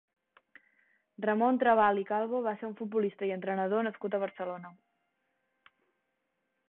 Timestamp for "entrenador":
3.37-3.87